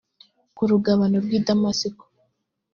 ku 0.55 0.63
rugabano 0.71 1.17
rw’ 1.25 1.31
i 1.37 1.39
damasiko 1.45 2.03